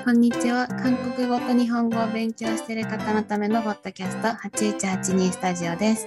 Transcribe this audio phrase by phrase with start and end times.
[0.00, 0.66] こんにちは。
[0.66, 6.06] 韓国語と日本語を勉強している方のためのポッドキャスト8182スタジオです。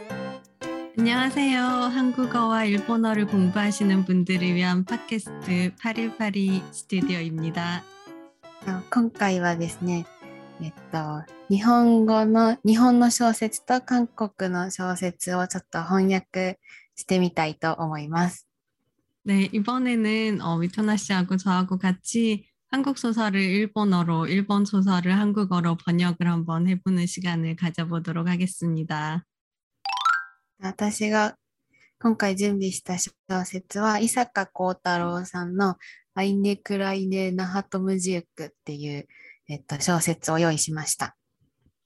[0.98, 1.62] 안녕하세요.
[1.62, 7.84] 한국어와 일본어를 공부하시는 분들을 위한 팟캐스트 818 스튜디오입니다.
[8.66, 10.06] あ今回はですね、
[10.62, 16.60] えっと、日本語の、日本の小説と韓国の小説をちょっと翻訳
[16.96, 18.48] してみたいと思います。
[19.26, 26.68] 네, 이번에는 어, 위토나 씨하고 저하고 같이 한국 소설을 일본어로, 일본 소설을 한국어로 번역을 한번
[26.68, 29.26] 해보는 시간을 가져보도록 하겠습니다.
[30.62, 31.36] 私が
[32.00, 33.12] 今回準備した小
[33.46, 35.78] 説は、伊坂幸太郎さんの
[36.14, 39.08] アイネクライネナハトムジウクっていう、
[39.48, 41.16] えっと、小説を用意しました。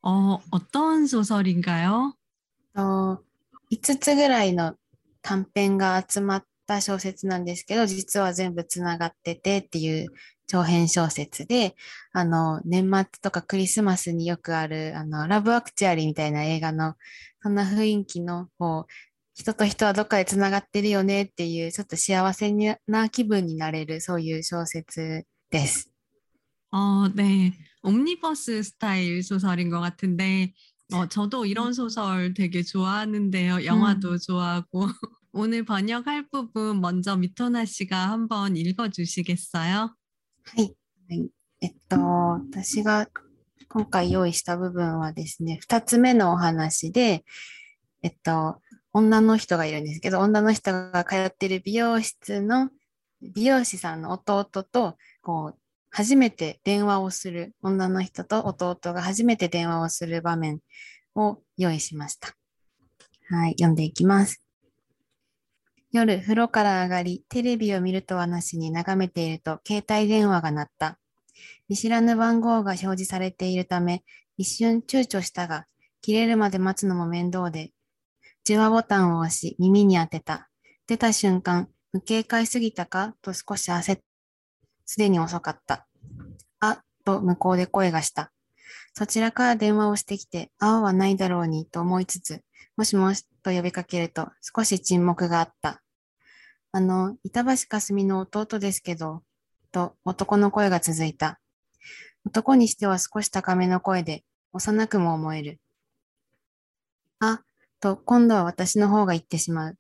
[0.02, 2.14] 어, 어떤 소설인가요?
[2.76, 3.24] と
[3.72, 4.76] 5つぐらいの
[5.22, 10.10] 短編が集まった小説なんですけど、実は全部つながっててっていう
[10.48, 11.76] 長編小説で、
[12.12, 16.96] あの、年末とかクリスマスによくある、あの、ラブアクチュアリーみたいな映画の、
[17.42, 18.92] そんな雰囲気の、こう、
[19.36, 22.52] 人と人はどっかでつながってるよねっていう、ちょっと幸せ
[22.88, 25.90] な気分になれる、そういう小説です。
[26.72, 27.54] 어, 네.
[27.84, 30.54] 옴니버스 스타일 소설인 것 같은데,
[30.92, 33.66] 어, 저도 이런 소설 되게 좋아하는데요.
[33.66, 34.88] 영화도 좋아하고.
[35.32, 39.96] 오늘 번역할 부분 먼저 미토나 씨가 한번 읽어주시겠어요?
[40.55, 40.75] はい。
[41.11, 41.29] はい、
[41.61, 43.07] えっと、私が
[43.69, 47.23] 今回用意した部分はですね、二つ目のお話で、
[48.03, 48.63] えっと、
[48.95, 52.71] 女の人がいるんですけど、女の人が通ってる美容室の
[53.21, 55.59] 美容師さんの弟と、こう、
[55.91, 60.61] 初めて電話をする、女の人と弟が初めて電話をする場面
[61.15, 62.35] を用意しました。
[63.29, 64.48] はい、読んでいきます。
[65.91, 70.99] 夜、風呂から上がり、テレビを見るとはなしに眺めていると、携帯電話が鳴った。
[71.69, 74.05] 見知らぬ番号が表示されているため、
[74.37, 75.67] 一瞬躊躇したが、
[76.03, 77.73] 切れるまで待つのも面倒で、
[78.45, 80.49] 受話ボタンを押し、耳に当てた。
[80.87, 84.01] 出た瞬間、無警戒すぎたかと少し焦っ、
[84.85, 85.87] すでに遅かった。
[86.61, 88.31] あ、と向こうで声がした。
[88.95, 92.43] そちらから電話をしてきて、青はないだろうにと思いつつ、
[92.79, 95.83] もしもしと呼びかけると少し沈黙があった。
[96.71, 99.25] あの、板橋かすみの弟ですけど、
[99.73, 101.41] と男の声が続いた。
[102.25, 104.23] 男にしては少し高めの声で、
[104.53, 105.61] 幼くも思える。
[107.19, 107.43] あ、
[107.81, 109.77] と今度は私の方が言ってしまう。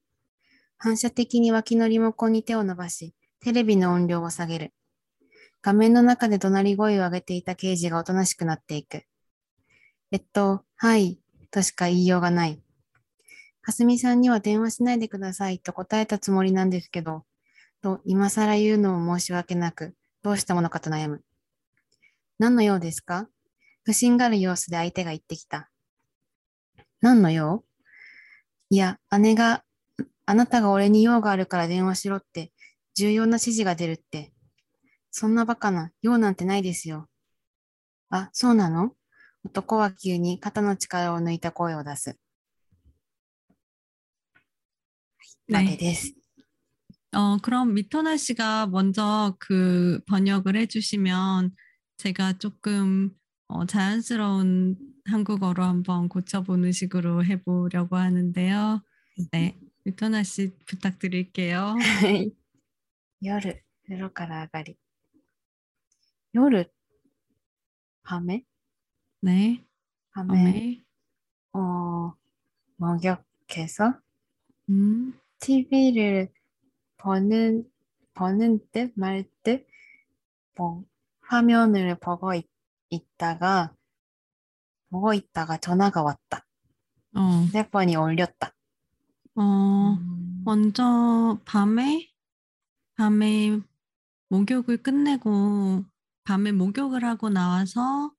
[0.76, 4.72] 反射的に脇のリモコンに手を伸ばし、テレビの音量を下げる。
[5.62, 9.04] 画面の中で怒鳴り声を上げていた刑事がおとなしくなっていく。
[10.10, 11.20] えっと、はい、
[11.52, 12.60] としか言いようがない。
[13.68, 17.24] かすみさんには電話しないでくださいと答えたつもりなんですけど、
[17.82, 21.22] と今更言うのも申し訳なく、どうしたものかと悩む。
[22.38, 23.28] 何の用ですか？
[23.84, 25.68] 不審がる様子で相手が言ってきた。
[27.02, 27.62] 何の用？
[28.70, 29.64] いや、姉が、
[30.24, 32.52] あなたが俺に用があるから電話しろって、
[32.94, 34.32] 重要な指示が出るって。
[35.10, 37.06] そんなバカな、用なんてないですよ。
[38.08, 38.92] あ、そうなの？
[39.44, 42.16] 男は急に肩の力を抜いた声を出す。
[45.47, 46.13] までです。
[47.15, 51.55] 어, 그럼 미토나 씨가 먼저 그 번역을 해주시면
[51.97, 53.11] 제가 조금
[53.47, 58.81] 어, 자연스러운 한국어로 한번 고쳐보는 식으로 해보려고 하는데요.
[59.31, 61.75] 네, 미토나 씨 부탁드릴게요.
[61.77, 62.33] はい。
[63.21, 64.77] 夜、風呂から上がり。
[66.33, 66.71] 夜、
[68.03, 68.43] 밤에
[69.21, 69.63] 네,
[70.11, 70.83] 밤에, 어메,
[71.53, 72.13] 어,
[72.75, 73.99] 목욕해서
[74.69, 76.32] 음, TV를
[76.98, 77.64] 보는
[78.14, 79.66] 버는 듯 말 듯
[80.58, 80.84] 뭐
[81.20, 82.46] 화면을 보고 있,
[83.16, 83.74] 다가
[84.90, 86.46] 보고 있다가 전화가 왔다.
[87.14, 87.20] 어.
[87.46, 88.52] 휴대폰이 올렸다.
[89.36, 90.42] 어, 음.
[90.44, 92.08] 먼저 밤에
[92.96, 93.60] 밤에
[94.30, 95.84] 목욕을 끝내고
[96.24, 98.12] 밤에 목욕을 하고 나와서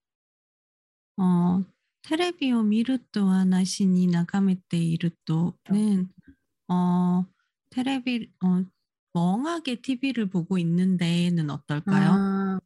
[1.17, 1.63] 어,
[2.03, 6.09] 테레비오 미루또와 나시니 나가메테 이루또는
[6.69, 7.25] 어
[7.69, 8.63] 테레비 어
[9.13, 12.11] 멍하게 TV를 보고 있는데는 어떨까요?
[12.11, 12.59] 아,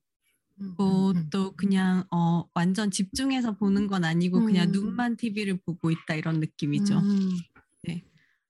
[0.60, 0.74] 음, 음, 음.
[0.76, 4.72] 그것도 그냥 어 완전 집중해서 보는 건 아니고 그냥 음.
[4.72, 7.00] 눈만 TV를 보고 있다 이런 느낌이죠.
[7.00, 7.30] 음,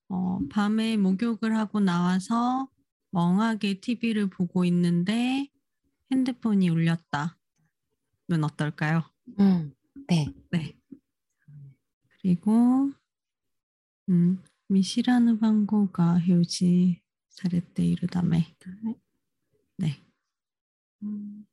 [0.10, 2.68] 어, 밤에 목욕을 하고 나와서
[3.12, 5.50] 멍하게 TV를 보고 있는데
[6.12, 7.34] 핸드폰이 울렸다는
[8.44, 9.04] 어떨까요?
[9.40, 9.74] 음,
[10.08, 10.28] 네.
[10.52, 10.76] 네.
[12.22, 12.92] 그리고
[14.10, 17.01] 음, 미시라는 방고가 표시
[17.31, 18.55] されているため
[19.79, 20.03] 네.
[21.03, 21.47] うん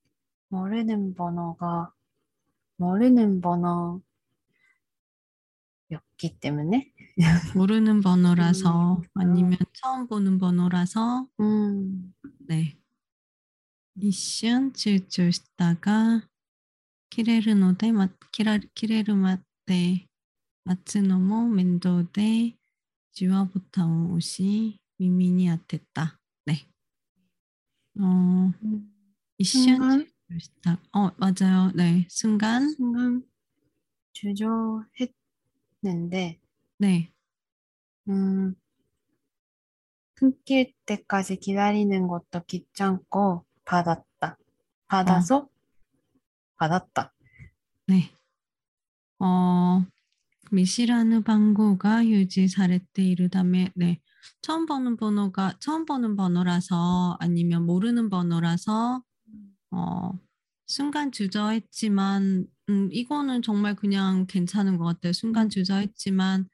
[0.50, 1.94] 모르는 번호가
[2.78, 4.02] 모르는 번호였기
[6.40, 6.94] 때문에
[7.56, 12.14] 모르는 번호라서 음, 아니면 처음 보는 번호라서 음,
[12.48, 12.78] 네.
[13.98, 16.28] 一瞬躊躇したが
[17.10, 20.06] 切れるので、ま、切ら切れるまで
[20.66, 22.56] 待つのも面倒で
[23.13, 26.69] 지와부타오 옷이 미미니 아테다 네.
[27.99, 28.53] 어,
[29.39, 30.07] 이션
[30.93, 31.73] 어, 맞아요.
[31.75, 32.07] 네.
[32.09, 32.69] 순간.
[32.71, 33.25] 순간
[34.13, 35.09] 주저했는데.
[36.79, 37.13] 네.
[38.09, 38.55] 음,
[40.15, 44.39] 끊길 때까지 기다리는 것도 귀찮고 받았다.
[44.87, 45.49] 받아서 어.
[46.57, 47.13] 받았다.
[47.87, 48.11] 네.
[49.19, 49.85] 어,
[50.52, 54.02] 미시라는 번호가 유지 されているため, 네.
[54.42, 59.04] 처음 보는 번호가 처음 보는 번호라서 아니면 모르는 번호라서
[59.72, 60.12] 어,
[60.68, 65.14] 순간 주저했지만 음, 이거는 정말 그냥 괜찮은 것 같아요.
[65.14, 66.48] 순간 주저했지만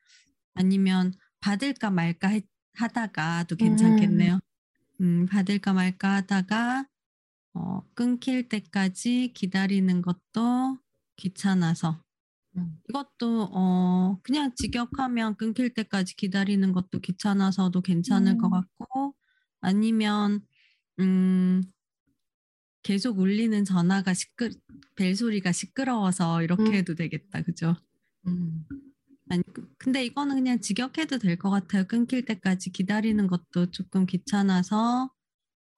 [0.56, 4.40] 아니면 받을까 말까 했- 하다가도 괜찮겠네요.
[5.02, 6.88] 음, 받을까 말까 하다가
[7.54, 10.80] 어, 끊길 때까지 기다리는 것도
[11.18, 12.05] 귀찮아서 음,
[12.88, 18.50] 이것도 어, 그냥 직역하면 끊길 때까지 기다리는 것도 귀찮아서도 괜찮을 것 음.
[18.50, 19.14] 같고
[19.61, 20.41] 아니면
[21.00, 21.62] 음,
[22.82, 24.50] 계속 울리는 전화가 시끄
[24.94, 26.75] 벨 소리가 시끄러워서 이렇게 음.
[26.75, 27.43] 해도 되겠다.
[27.43, 27.76] 그죠?
[28.26, 28.64] 음,
[29.31, 31.85] 아니 그- 근데 이거는 그냥 직역해도 될 것 같아요.
[31.87, 35.11] 끊길 때까지 기다리는 것도 조금 귀찮아서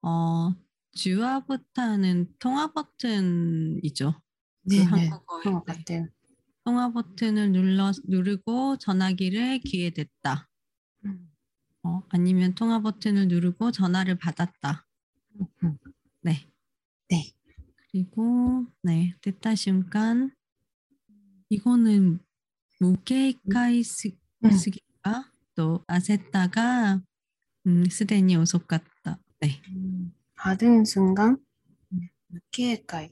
[0.03, 0.55] 어
[0.93, 4.21] 주화 버튼은 통화 버튼이죠.
[4.69, 5.09] 그 네네.
[5.09, 6.09] 한국어에 것 네.
[6.63, 10.47] 통화 버튼을 눌러 누르고 전화기를 귀에 댔다.
[11.05, 11.31] 음.
[11.83, 14.85] 어, 아니면 통화 버튼을 누르고 전화를 받았다.
[15.63, 15.77] 음.
[16.21, 16.47] 네.
[17.09, 17.33] 네.
[17.91, 20.31] 그리고 네, 됐다 심간
[21.49, 22.19] 이거는
[22.79, 25.23] 무게이카이 쓰기가 음.
[25.55, 27.01] 또 아세타가
[27.67, 29.19] 음, 스데니 오속같다.
[29.41, 29.61] 네.
[30.35, 31.37] 받은 순간
[32.27, 33.11] 무게이카이.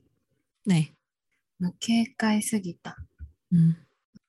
[0.66, 0.94] 네.
[1.58, 2.96] 무게이카이 쓰기다.
[3.54, 3.76] 음.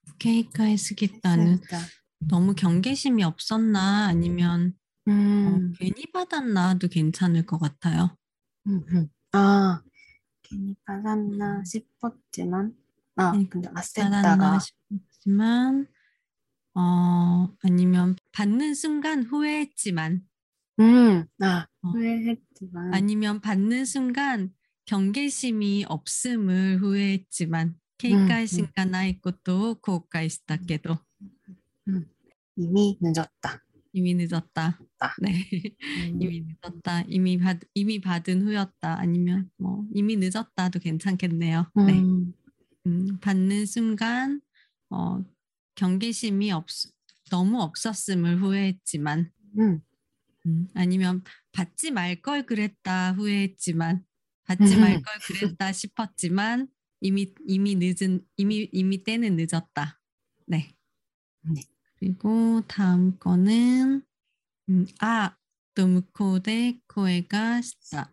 [0.06, 1.78] 무게가이 쓰겠다는 쓰다.
[2.20, 4.74] 너무 경계심이 없었나 아니면
[5.06, 8.16] 어, 음, 괜히 받았나도 괜찮을 것 같아요.
[8.66, 9.08] 음, 음.
[9.32, 9.82] 아,
[10.42, 12.74] 괜히 받았나 싶었지만,
[13.16, 15.86] 아, 괜히 근데 아셌다가, 싶지만
[16.74, 20.22] 어, 아니면 받는 순간 후회했지만
[20.80, 21.88] 음, 아, 어.
[21.88, 24.52] 후회했지만, 아니면 받는 순간
[24.84, 30.99] 경계심이 없음을 후회했지만 警戒心がないことを後悔したけど
[31.87, 32.05] 음,
[32.57, 33.63] 이미 늦었다.
[33.93, 34.79] 이미 늦었다.
[34.99, 35.13] 아.
[35.21, 35.47] 네.
[36.11, 37.01] 음, 이미 늦었다.
[37.07, 38.99] 이미 받 이미 받은 후였다.
[38.99, 41.71] 아니면 뭐 이미 늦었다도 괜찮겠네요.
[41.75, 41.99] 네.
[41.99, 42.33] 음,
[42.87, 44.41] 음, 받는 순간
[44.89, 45.23] 어,
[45.75, 46.65] 경계심이 없
[47.29, 49.81] 너무 없었음을 후회했지만 음,
[50.45, 54.03] 음, 아니면 받지 말 걸 그랬다 후회했지만
[54.45, 56.67] 받지 말 걸 그랬다 싶었지만
[57.00, 60.00] 이미 이미 늦은 이미 이미 때는 늦었다.
[60.46, 60.74] 네.
[61.42, 61.62] 네.
[61.98, 64.02] 그리고 다음 거는
[64.68, 65.36] 음, 아,
[65.74, 68.12] 또 무코데 코에가 시다.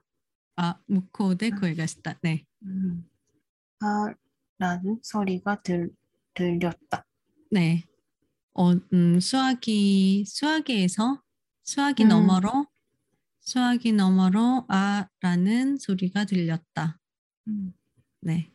[0.55, 2.17] 아, 무코데 코에가 시다.
[2.21, 2.45] 네.
[2.63, 3.07] 음,
[3.79, 4.13] 아,
[4.57, 5.91] 라는 소리가 들,
[6.33, 7.05] 들렸다.
[7.51, 7.83] 네.
[8.53, 11.21] 어, 음, 수화기 수화기에서
[11.63, 12.09] 수화기 음.
[12.09, 12.67] 너머로
[13.41, 16.99] 수화기 너머로 아라는 소리가 들렸다.
[17.47, 17.73] 음,
[18.21, 18.54] 네.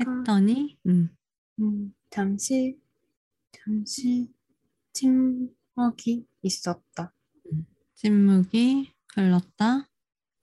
[0.00, 1.14] 했더니 음,
[1.60, 2.78] 음, 잠시,
[3.52, 4.32] 잠시
[4.92, 7.12] 침묵이 있었다.
[7.94, 9.88] 침묵이 흘렀다.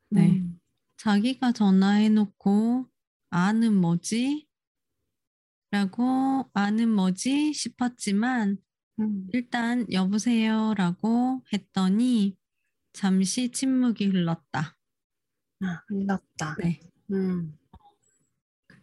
[0.10, 0.30] 네.
[0.30, 0.60] 음,
[0.98, 2.86] 자기가 전화해놓고
[3.30, 4.48] 아는 뭐지?
[5.72, 8.58] 라고 아는 뭐지 싶었지만
[9.00, 12.38] 음, 일단 여보세요 라고 했더니
[12.94, 14.78] 잠시 침묵이 흘렀다.
[15.62, 16.56] 아, 흘렀다.
[16.60, 16.80] 네.
[17.12, 17.58] 음,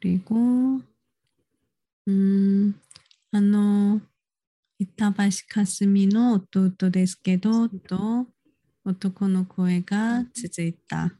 [0.03, 0.81] 그리고
[2.07, 2.79] 음,
[3.31, 4.01] あの、
[4.79, 8.25] 板橋かすみの弟ですけど、と
[8.83, 11.11] 男の声が続いた。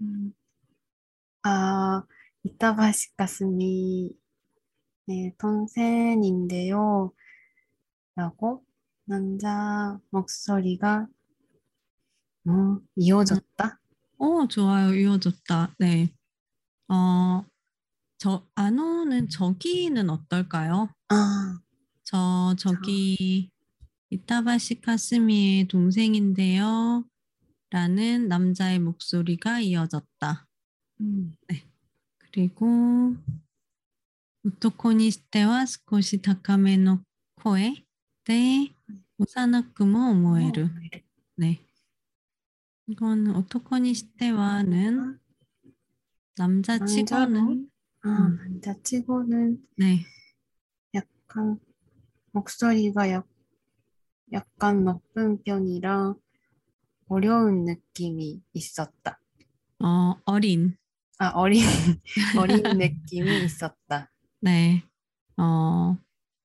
[0.00, 0.32] 음,
[1.42, 2.04] 아,
[2.44, 4.16] 이타바시 가스미,
[5.06, 7.12] 네, 동생인데요.
[8.14, 8.64] 라고
[9.04, 11.06] 남자 목소리가
[12.48, 13.80] 음, 이어졌다.
[14.18, 14.94] 어, 좋아요.
[14.94, 15.74] 이어졌다.
[15.78, 16.12] 네.
[16.91, 17.45] 어,
[18.17, 20.93] 저 안호는 저기는 어떨까요?
[21.07, 21.61] 아,
[22.03, 23.49] 저 저기
[24.09, 27.05] 이타바시 카스미의 동생인데요.
[27.69, 30.47] 라는 남자의 목소리가 이어졌다.
[30.99, 31.37] 음.
[31.47, 31.63] 네.
[32.17, 33.15] 그리고
[34.43, 36.99] 우토코니시테와 스코시 다카메노
[37.35, 37.85] 코에
[38.25, 38.73] 때
[39.17, 40.67] 오사나쿠모 모에르.
[41.37, 41.65] 네.
[42.87, 45.20] 이건 오토코니시테와는
[46.37, 47.69] 남자치고는
[48.03, 48.35] 아, 음.
[48.37, 50.05] 남자치고는 네.
[50.93, 51.59] 약간
[52.31, 53.27] 목소리가 약,
[54.31, 56.15] 약간 높은 편이라
[57.07, 59.19] 어려운 느낌이 있었다.
[59.83, 60.77] 어, 어린.
[61.19, 61.61] 아, 어린,
[62.39, 64.11] 어린 느낌이 있었다.
[64.39, 64.83] 네.
[65.37, 65.97] 어,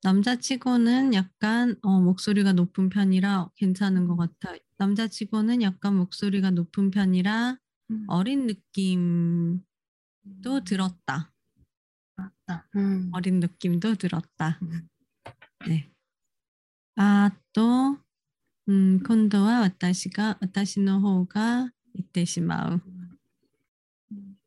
[0.03, 4.57] 남자치고는 약간 어, 목소리가 높은 편이라 괜찮은 것 같아.
[4.79, 7.57] 남자치고는 약간 목소리가 높은 편이라
[7.91, 9.63] 음, 어린 느낌
[10.43, 11.33] 또 들었다.
[12.77, 13.11] 음.
[13.13, 14.59] 어린 느낌도 들었다.
[14.63, 14.89] 음.
[15.67, 15.91] 네.
[16.97, 17.99] 아, 또,
[18.69, 22.81] 음, 콘도와 와타시가, 와타시의 方가 이때 시마우.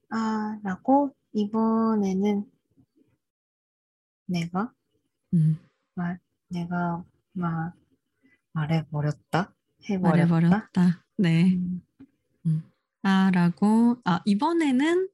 [0.09, 2.50] 아, 라고, 이번에는
[4.27, 4.74] 내가,
[5.33, 5.59] 음.
[5.95, 6.19] 말,
[6.50, 7.75] 내가, 막,
[8.53, 9.53] 말해버렸다?
[9.89, 10.09] 해버렸다?
[10.09, 11.05] 말해버렸다.
[11.17, 11.55] 네.
[11.55, 11.81] 음.
[12.45, 12.63] 음.
[13.03, 15.09] 아, 라고, 아, 이번에는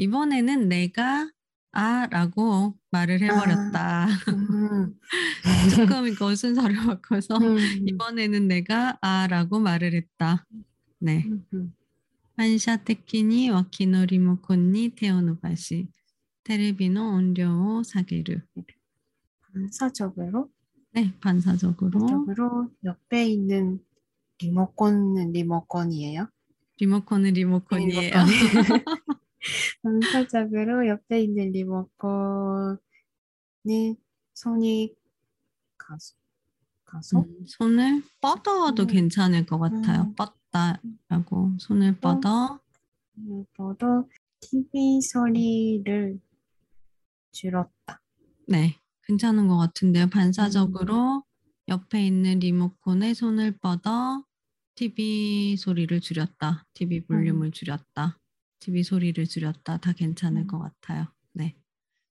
[0.00, 1.30] 이번에는 내가
[1.72, 4.06] 아라고 말을 해버렸다.
[4.06, 4.98] 아, 음.
[5.76, 7.58] 조금 이거 순서를 바꿔서 음.
[7.86, 10.46] 이번에는 내가 あ라고 말을 했다.
[11.00, 11.26] 네.
[11.52, 11.74] 음.
[12.38, 15.88] 反射的に 脇の リモコンに 手を伸ば
[16.44, 18.40] し テレビの 音量を 下げる
[19.52, 20.48] 반사적으로
[20.92, 23.80] 네 반사적으로 옆에 있는
[24.38, 26.26] 리모컨은 리모컨이에요.
[26.78, 28.24] 리모컨은 리모컨이에요.
[28.24, 29.19] 리모컨.
[29.82, 32.78] 반사적으로 옆에 있는 리모컨에
[34.34, 34.94] 손이
[35.76, 36.14] 가서,
[36.84, 38.86] 가서 음, 손을 뻗어도 음.
[38.86, 40.02] 괜찮을 것 같아요.
[40.02, 40.14] 음.
[40.14, 42.60] 뻗다라고 손을 뻗어.
[43.56, 44.08] 저도
[44.40, 46.20] TV 소리를
[47.32, 48.00] 줄였다.
[48.48, 50.04] 네, 괜찮은 것 같은데요.
[50.04, 50.10] 음.
[50.10, 51.24] 반사적으로
[51.68, 54.24] 옆에 있는 리모컨에 손을 뻗어
[54.74, 56.66] TV 소리를 줄였다.
[56.72, 58.19] TV 볼륨을 줄였다.
[58.60, 60.46] TV 소리를 줄였다 다 괜찮을 음.
[60.46, 61.06] 것 같아요.
[61.32, 61.56] 네.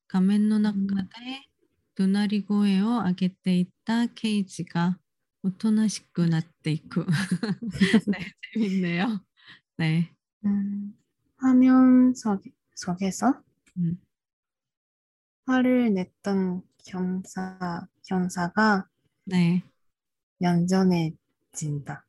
[0.08, 1.46] 가멘 노나카데
[1.96, 4.98] 도나리고에요 아게때 있다 케이지가
[5.44, 7.06] 오토나시쿠 나테이쿠.
[8.08, 8.20] 네,
[8.53, 9.20] 재밌네요.
[9.77, 10.13] 네.
[10.46, 10.94] 음,
[11.38, 12.44] 화면 속,
[12.75, 13.41] 속에서
[13.77, 13.98] 음.
[15.46, 18.88] 화를 냈던 경사 경사가
[19.25, 19.63] 네.
[20.41, 22.06] 얌전해진다.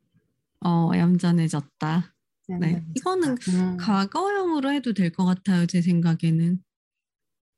[0.64, 2.14] 어, 얌전해졌다.
[2.56, 2.80] 네.
[2.80, 2.94] 얌전해졌다.
[2.94, 6.62] 이거는 음, 과거형으로 해도 될 것 같아요, 제 생각에는.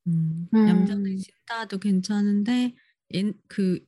[0.06, 0.62] 음, 음.
[0.66, 2.74] 얌전해진다도 괜찮은데,
[3.14, 3.84] 옛- 그,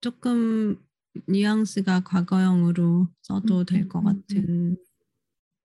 [0.00, 0.82] 조금
[1.28, 4.76] 뉘앙스가 과거형으로 써도 음, 될것 음, 음, 같은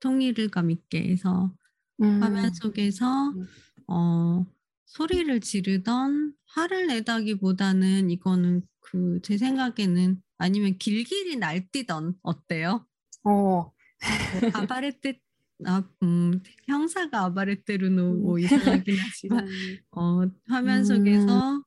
[0.02, 1.56] 통일감 있게 해서
[2.02, 3.48] 음, 화면 속에서 음.
[3.88, 4.46] 어,
[4.88, 12.88] 소리를 지르던 화를 내다기보다는 이거는 그 제 생각에는 아니면 길길이 날뛰던 어때요?
[13.24, 13.74] 어,
[14.54, 15.20] 아바레테
[15.66, 18.40] 아, 음, 형사가 아바레테르노 뭐 음.
[18.40, 19.48] 이상하긴 하지만
[19.92, 20.84] 어, 화면 음.
[20.84, 21.64] 속에서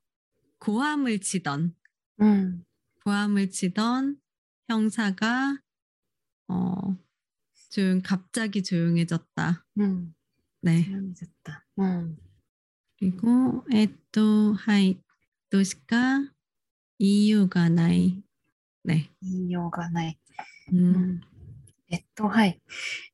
[0.58, 1.74] 고함을 치던
[2.20, 2.64] 음,
[3.04, 4.16] 고함을 치던
[4.68, 5.58] 형사가
[6.48, 6.96] 어,
[7.70, 9.66] 조용 갑자기 조용해졌다.
[9.80, 10.14] 음,
[10.62, 10.84] 네.
[10.84, 11.66] 조용해졌다.
[11.80, 12.16] 음,
[12.98, 14.98] 그리고 에또 하이
[15.50, 16.30] 도시가
[16.98, 18.22] 이유가 나이.
[18.82, 19.10] 네.
[19.20, 20.18] 이유가ない.
[21.93, 22.59] 음, 음, 에또, 하이.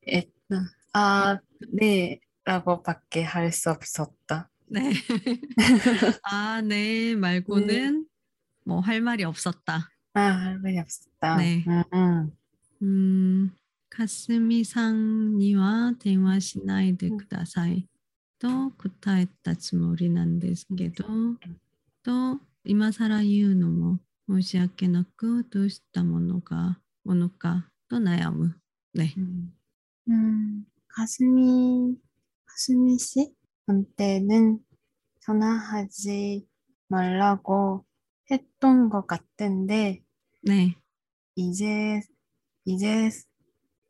[0.07, 1.38] 에, 음, 아,
[1.74, 4.50] 네, 라고밖에 할 수 없었다.
[4.67, 4.91] 네.
[6.24, 8.07] 아, 네 말고는
[8.65, 9.89] 뭐 할 말이 없었다.
[10.13, 11.38] 아, 할 말이 없었다.
[11.38, 11.63] 네.
[11.67, 12.31] 음, 음,
[12.81, 13.51] 음,
[13.89, 17.88] 가스미 상니와 대화しないでください
[18.39, 21.05] と答えたつもりなんですけど、
[22.03, 28.55] と今更言うのも申し訳なくどうしたものがものかと悩む。
[28.92, 29.14] 네.
[29.16, 29.56] 음,
[30.09, 31.97] 음 가슴이
[32.44, 33.35] 가슴이 씨
[33.66, 34.59] 그때는
[35.20, 36.47] 전화하지
[36.88, 37.85] 말라고
[38.30, 40.02] 했던 것 같은데.
[40.42, 40.75] 네.
[41.37, 42.00] 이제
[42.64, 43.11] 이제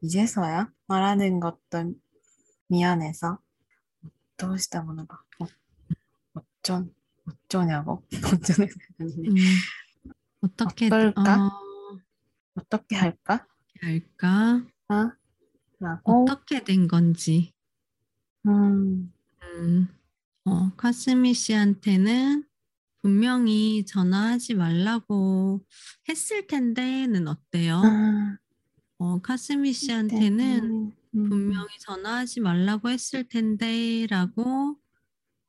[0.01, 1.95] 이제서야 말하는 것도
[2.69, 3.39] 미안해서
[4.37, 5.23] 어떠시다 보나가
[6.35, 6.85] 어쩌
[7.27, 8.03] 어쩌냐고
[8.33, 8.69] 어쩌네
[9.01, 9.35] 음,
[10.41, 12.63] 어떻게 어떨까 어...
[12.69, 13.47] 떻게 할까
[13.81, 15.13] 할까 아,
[15.79, 17.53] 라고 어떻게 된 건지.
[18.47, 19.89] 음, 음,
[20.45, 22.45] 어, 카스미 씨한테는
[23.01, 25.65] 분명히 전화하지 말라고
[26.09, 27.81] 했을 텐데는 어때요?
[27.85, 28.37] 아,
[28.99, 34.77] 어, 카스미 씨한테는 음, 분명히 전화하지 말라고 했을 텐데라고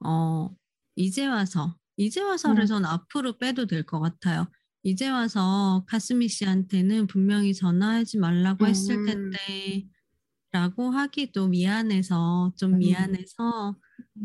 [0.05, 0.55] 어,
[0.95, 2.67] 이제 와서 이제 와서를 음.
[2.67, 4.47] 전 앞으로 빼도 될 것 같아요.
[4.83, 9.05] 이제 와서 카스미 씨한테는 분명히 전화하지 말라고 했을 음.
[9.05, 9.87] 텐데
[10.51, 12.77] 라고 하기도 미안해서 좀 음.
[12.79, 13.75] 미안해서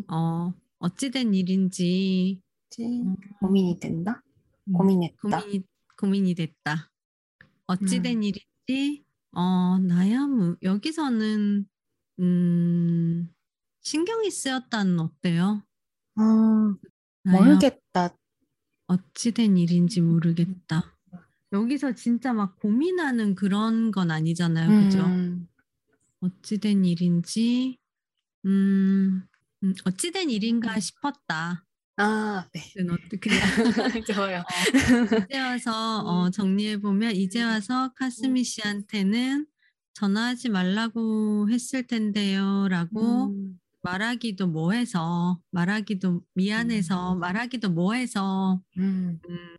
[0.09, 4.23] 어, 어찌된 일인지 지- 음, 고민이 된다?
[4.69, 5.17] 음, 고민했다.
[5.23, 5.63] 고민이
[5.99, 6.91] 고민이 됐다.
[7.67, 8.23] 어찌된 음.
[8.23, 11.67] 일인지 어 나야 뭐 여기서는
[12.21, 13.29] 음
[13.83, 15.63] 신경이 쓰였다는 어때요?
[16.17, 16.75] 아,
[17.25, 18.17] 나야 모르겠다.
[18.87, 20.97] 어찌된 일인지 모르겠다.
[21.53, 25.05] 여기서 진짜 막 고민하는 그런 건 아니잖아요, 그죠?
[25.05, 25.49] 음,
[26.21, 27.79] 어찌된 일인지
[28.45, 29.27] 음,
[29.63, 31.65] 음 어찌된 일인가 싶었다.
[31.99, 32.61] 아, 네.
[33.21, 33.41] 그냥
[34.07, 34.45] 좋아요.
[35.25, 39.47] 이제 와서 어, 정리해 보면 이제 와서 카스미 씨한테는
[39.95, 47.21] 전화하지 말라고 했을 텐데요라고 음, 말하기도 뭐해서 말하기도 미안해서 음.
[47.21, 49.21] 말하기도 뭐해서 음.
[49.29, 49.57] 음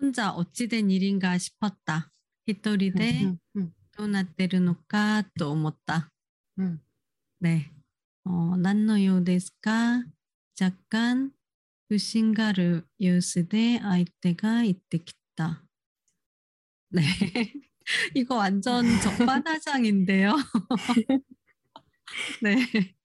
[0.00, 2.10] 혼자 어찌된 일인가 싶었다.
[2.46, 6.10] 히토리데 음, 음, 도나테르노까 또 못다.
[7.38, 7.70] 네.
[8.24, 10.04] 어, 난노요데스까
[10.54, 11.32] 잠깐
[11.88, 15.64] 부신가르 유스데 아이때가 이때 기다
[16.88, 17.02] 네.
[18.14, 20.34] 이거 완전 적반하장인데요.
[22.42, 22.95] 네.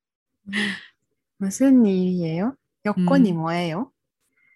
[1.37, 2.55] 무슨 일이에요?
[2.85, 3.37] 여건이 음.
[3.37, 3.91] 뭐예요?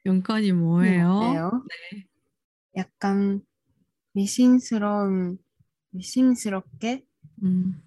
[0.05, 1.13] 용건이 뭐예요?
[1.13, 1.65] 뭐예요?
[1.91, 2.05] 네.
[2.75, 3.41] 약간
[4.13, 5.37] 미심스러운,
[5.91, 7.03] 미심스럽게
[7.43, 7.81] 음,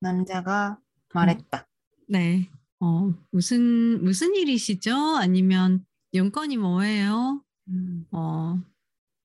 [0.00, 0.78] 남자가
[1.14, 1.66] 말했다.
[2.08, 2.50] 네.
[2.80, 4.94] 어, 무슨, 무슨 일이시죠?
[4.94, 7.42] 아니면 용건이 뭐예요?
[7.68, 8.60] 음, 어,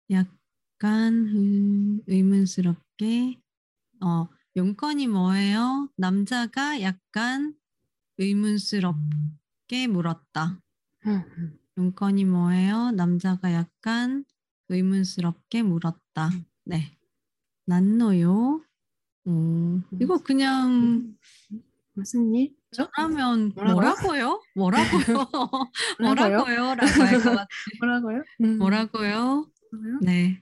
[0.10, 3.40] 약간 의- 의문스럽게,
[4.02, 5.90] 어, 용건이 뭐예요?
[5.96, 7.56] 남자가 약간
[8.22, 10.60] 의문스럽게 물었다.
[11.78, 12.92] 용건이 뭐예요?
[12.92, 14.24] 남자가 약간
[14.70, 16.30] 의문스럽게 물었다.
[16.66, 16.98] 네.
[17.66, 18.64] 난노요.
[19.28, 21.16] 음, 이거 그냥
[21.94, 22.56] 무슨 일?
[22.72, 24.42] 저라면 뭐라고요?
[24.56, 25.28] 뭐라고요?
[26.00, 26.76] 뭐라고요?
[28.42, 28.58] 음.
[28.58, 28.58] 뭐라고요?
[28.60, 29.52] 뭐라고요?
[30.02, 30.42] 네.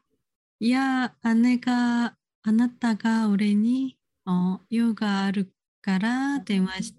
[0.60, 6.99] 이야, 아내가 아나타가 오레니 어, 요가 아르카라 대마시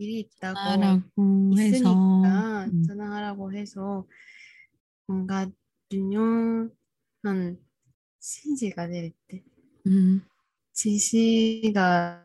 [0.00, 1.02] 일이 있다고 하라고
[1.58, 4.06] 해서, 있으니까 음, 전화하라고 해서
[5.06, 5.46] 뭔가
[5.90, 6.70] 중요한
[8.18, 9.44] 지시가 내렸대.
[9.86, 10.22] 음,
[10.72, 12.24] 지시가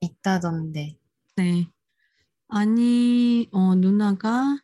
[0.00, 0.98] 있다던데.
[1.36, 1.66] 네.
[2.48, 4.60] 아니, 어, 누나가,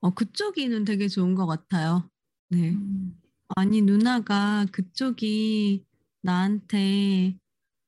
[0.00, 2.08] 어, 그쪽이는 되게 좋은 것 같아요.
[2.48, 2.74] 네.
[3.56, 5.84] 아니, 누나가 그쪽이
[6.22, 7.36] 나한테,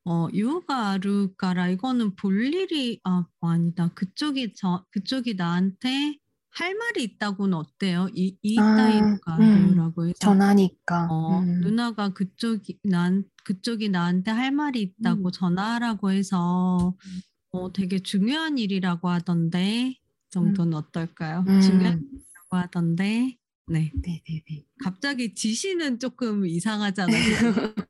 [0.06, 3.88] 어, 유가 아루까라, 이거는 볼 일이, 아, 아니다.
[3.94, 6.16] 그쪽이 저, 그쪽이 나한테
[6.52, 8.08] 할 말이 있다고는 어때요?
[8.14, 9.76] 이, 이 아, 따위가 음.
[9.98, 10.14] 해서.
[10.18, 11.08] 전화니까.
[11.10, 11.60] 어, 음.
[11.60, 15.32] 누나가 그쪽이, 난, 그쪽이 나한테 할 말이 있다고 음.
[15.32, 16.96] 전화하라고 해서,
[17.52, 19.96] 어, 되게 중요한 일이라고 하던데,
[20.30, 21.44] 정도는 어떨까요?
[21.46, 21.60] 음.
[21.60, 23.36] 중요한 일이라고 하던데,
[23.66, 23.92] 네.
[23.94, 24.64] 네네네.
[24.82, 27.14] 갑자기 지시는 조금 이상하잖아요.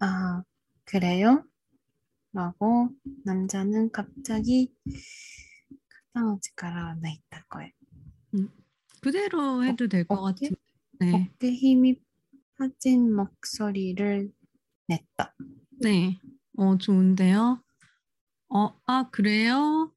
[0.00, 0.42] 아,
[0.84, 1.44] 그래요?
[2.32, 2.90] 라고
[3.24, 4.72] 남자는 갑자기
[6.14, 7.70] 카타노치카라 나있다 거예요.
[9.00, 10.20] 그대로 해도 될 것?
[10.20, 10.56] 같은데.
[11.00, 11.12] 네.
[11.14, 12.00] 어깨 힘이
[12.58, 14.32] 빠진 목소리를
[14.88, 15.34] 냈다.
[15.80, 16.20] 네.
[16.56, 17.62] 어, 좋은데요.
[18.50, 19.92] 어, 아, 그래요?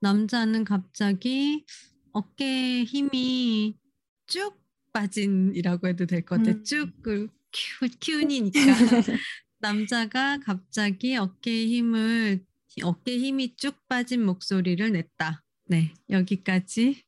[0.00, 1.64] 남자는 갑자기
[2.12, 3.78] 어깨에 힘이
[4.26, 4.60] 쭉
[4.92, 6.56] 빠진이라고 해도 될 것 같아요.
[6.56, 6.64] 음.
[6.64, 6.92] 쭉,
[7.52, 8.60] 그, 큐, 큐니니까.
[9.60, 12.44] 남자가 갑자기 어깨에 힘을,
[12.82, 15.42] 어깨 힘이 쭉 빠진 목소리를 냈다.
[15.66, 17.02] 네, 여기까지.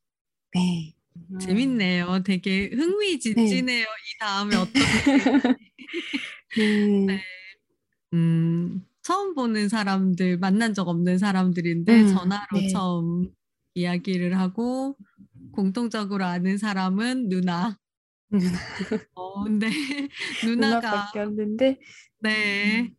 [0.53, 0.93] 네.
[1.39, 2.23] 재밌네요.
[2.23, 3.83] 되게 흥미진진해요.
[3.83, 4.79] 이 다음에 어떻게.
[7.07, 7.21] 네.
[8.13, 12.67] 음, 처음 보는 사람들, 만난 적 없는 사람들인데 음, 전화로 네.
[12.69, 13.31] 처음
[13.73, 14.97] 이야기를 하고
[15.51, 17.77] 공통적으로 아는 사람은 누나.
[19.15, 19.67] 어, 근데
[20.45, 21.79] 누나가 없는데
[22.21, 22.91] 네.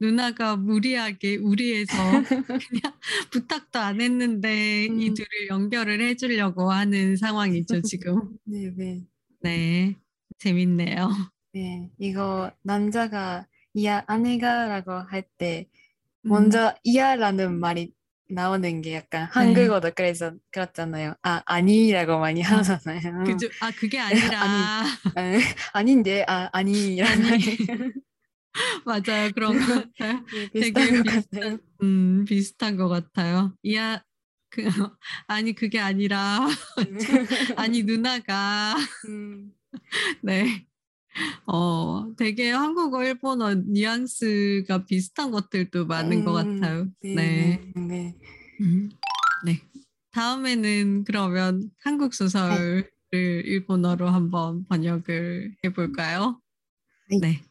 [0.00, 2.48] 누나가 무리하게 우리에서 그냥
[3.30, 5.14] 부탁도 안 했는데 이 음.
[5.14, 8.14] 둘을 연결을 해주려고 하는 상황이죠, 지금.
[8.44, 9.02] 네, 네.
[9.42, 9.96] 네.
[10.38, 11.10] 재밌네요.
[11.52, 11.90] 네.
[11.98, 15.68] 이거 남자가 이야 아내가라고 할때
[16.24, 17.92] 음, 먼저 이야라는 말이
[18.32, 21.14] 나오는 게 약간 한국어도 그래서 그렇잖아요.
[21.22, 23.24] 아, 아니라고 많이 아, 하잖아요.
[23.24, 23.48] 그죠?
[23.60, 23.98] 아, 그게
[24.34, 24.42] 아니라.
[24.44, 24.84] 아,
[25.72, 27.40] 아닌데, 아, 아니라는 아니.
[28.84, 29.30] 맞아요.
[29.34, 30.24] 그런 것 같아요.
[30.32, 31.58] 네, 되게 비슷한 것 같아요.
[31.82, 33.54] 음, 비슷한 것 같아요.
[33.62, 34.02] 이야,
[34.50, 34.62] 그,
[35.26, 36.46] 아니, 그게 아니라,
[37.56, 38.74] 아니, 누나가,
[39.08, 39.52] 음,
[40.22, 40.66] 네.
[41.47, 46.87] 어, 되게 한국어, 일본어 뉘앙스가 비슷한 것들도 많은 것 음, 같아요.
[47.01, 47.71] 네, 네.
[47.75, 48.15] 네, 네.
[48.61, 48.89] 음,
[49.45, 49.61] 네.
[50.11, 56.41] 다음에는 그러면 한국 소설을 일본어로 한번 번역을 해볼까요?
[57.09, 57.41] 네.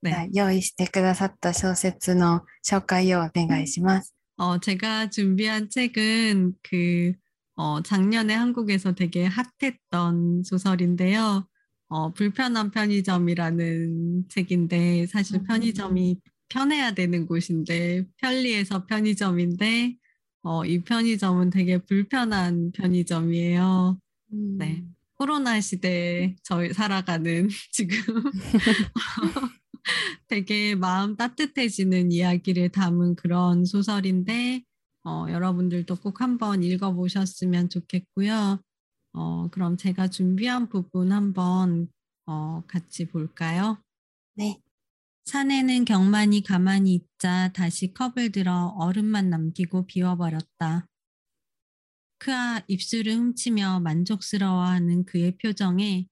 [0.00, 0.10] 네.
[0.10, 4.14] じゃあ用意してくださった小説の紹介をお願いします。
[4.36, 7.12] 어, 제가 준비한 책은 그,
[7.56, 11.48] 어, 작년에 한국에서 되게 핫했던 소설인데요.
[11.93, 15.43] 어, 불편한 편의점이라는 책인데, 사실 음.
[15.43, 16.17] 편의점이
[16.49, 19.95] 편해야 되는 곳인데, 편리해서 편의점인데,
[20.41, 23.99] 어, 이 편의점은 되게 불편한 편의점이에요.
[24.57, 24.83] 네.
[25.13, 27.95] 코로나 시대에 저희 살아가는 지금
[30.27, 34.63] 되게 마음 따뜻해지는 이야기를 담은 그런 소설인데,
[35.05, 38.59] 어, 여러분들도 꼭 한번 읽어보셨으면 좋겠고요.
[39.13, 41.87] 어, 그럼 제가 준비한 부분 한번
[42.25, 43.77] 어, 같이 볼까요?
[44.35, 44.59] 네.
[45.25, 50.87] 사내는 경만이 가만히 있자 다시 컵을 들어 얼음만 남기고 비워버렸다.
[52.19, 56.07] 크아 입술을 훔치며 만족스러워하는 그의 표정에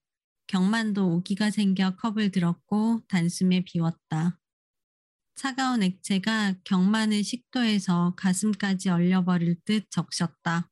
[0.48, 4.38] 경만도 오기가 생겨 컵을 들었고 단숨에 비웠다.
[5.36, 10.71] 차가운 액체가 경만을 식도에서 가슴까지 얼려버릴 듯 적셨다.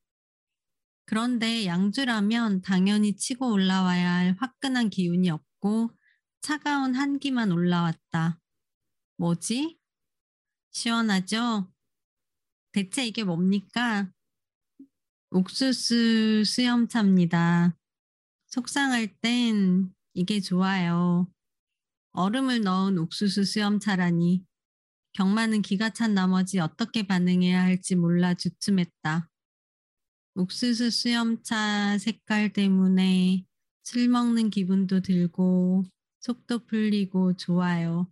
[1.10, 5.90] 그런데 양주라면 당연히 치고 올라와야 할 화끈한 기운이 없고
[6.42, 8.40] 차가운 한기만 올라왔다.
[9.18, 9.80] 뭐지?
[10.70, 11.74] 시원하죠?
[12.74, 14.12] 대체 이게 뭡니까?
[15.32, 17.76] 옥수수 수염차입니다.
[18.46, 21.28] 속상할 땐 이게 좋아요.
[22.12, 24.46] 얼음을 넣은 옥수수 수염차라니.
[25.14, 29.28] 경마는 기가 찬 나머지 어떻게 반응해야 할지 몰라 주춤했다.
[30.36, 33.46] 옥수수 수염차 색깔 때문에
[33.84, 35.86] 술 먹는 기분도 들고
[36.20, 38.12] 속도 풀리고 좋아요.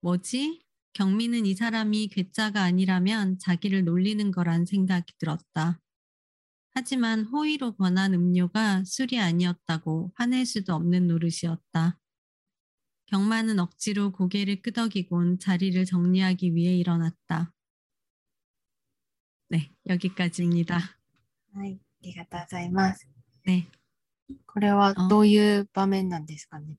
[0.00, 0.62] 뭐지?
[0.94, 5.78] 경미는 이 사람이 괴짜가 아니라면 자기를 놀리는 거란 생각이 들었다.
[6.74, 11.98] 하지만 호의로 권한 음료가 술이 아니었다고 화낼 수도 없는 노릇이었다.
[13.06, 17.52] 경마는 억지로 고개를 끄덕이곤 자리를 정리하기 위해 일어났다.
[19.48, 20.97] 네, 여기까지입니다.
[21.57, 21.79] はい。
[21.79, 23.07] ありがとうございます。
[23.45, 23.65] 네,
[24.47, 26.77] これはあどういう場面なんですかね。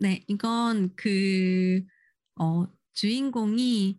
[0.00, 1.84] 네, 이건 그,
[2.36, 3.98] 어, 주인공이,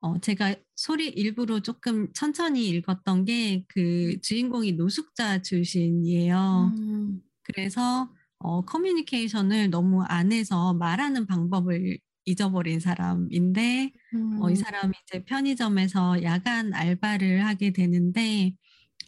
[0.00, 6.72] 어, 제가 소리 일부러 조금 천천히 읽었던 게 그 주인공이 노숙자 출신이에요.
[6.76, 7.20] 음.
[7.42, 13.92] 그래서 어, 커뮤니케이션을 너무 안 해서 말하는 방법을 잊어버린 사람인데
[14.40, 18.52] 어, 이 사람이 이제 편의점에서 야간 알바를 하게 되는데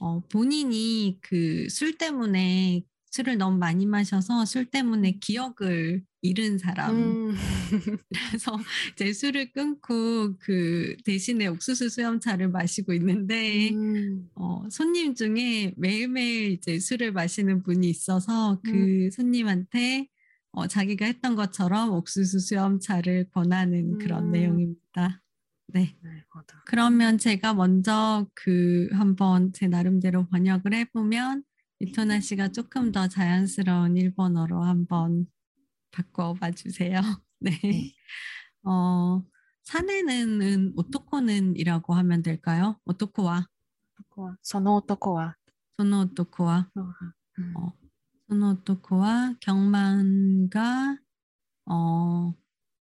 [0.02, 6.96] 어, 본인이 그 술 때문에 술을 너무 많이 마셔서 술 때문에 기억을 잃은 사람.
[6.96, 7.36] 음.
[8.32, 8.58] 그래서
[8.94, 14.30] 이제 술을 끊고 그 대신에 옥수수 수염차를 마시고 있는데 음.
[14.36, 20.08] 어, 손님 중에 매일매일 이제 술을 마시는 분이 있어서 그 손님한테
[20.52, 24.32] 어, 자기가 했던 것처럼 옥수수 수염차를 권하는 그런 음.
[24.32, 25.23] 내용입니다.
[25.74, 25.98] 네.
[26.04, 26.24] 네
[26.66, 31.44] 그러면 제가 먼저 그 한번 제 나름대로 번역을 해보면
[31.80, 35.26] 이토나 씨가 조금 더 자연스러운 일본어로 한번
[35.92, 37.02] 바꿔봐 주세요.
[37.40, 37.60] 네.
[37.64, 37.92] 네.
[38.64, 39.24] 어,
[39.64, 42.80] 사내는 오토코는이라고 하면 될까요?
[42.86, 43.48] 오토코와.
[44.42, 45.36] 선호 오토코와.
[45.76, 46.70] 선호 오토코와.
[46.76, 46.82] 어,
[47.40, 47.54] 음.
[48.28, 50.98] 선호 오토코와 경만가
[51.66, 52.34] 어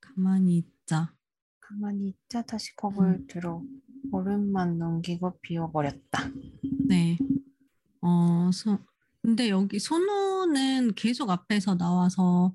[0.02, 1.14] 가만히 있자.
[1.74, 3.62] 가만히 있자 다시 겁을 들어.
[4.12, 6.30] 오른만 넘기고 비워버렸다.
[6.88, 7.18] 네.
[8.02, 8.78] 어, 소,
[9.22, 12.54] 근데 여기 소노는 계속 앞에서 나와서